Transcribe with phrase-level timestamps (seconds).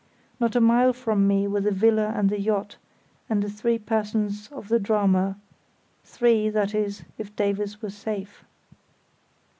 [0.39, 2.77] Not a mile from me were the villa and the yacht,
[3.29, 8.43] and the three persons of the drama—three, that is, if Davies were safe.